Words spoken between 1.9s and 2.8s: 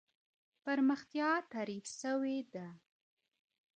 سوې ده.